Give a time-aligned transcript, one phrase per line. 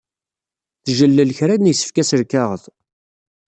[0.85, 2.63] Tjellel kra n yisefka s lkaɣeḍ.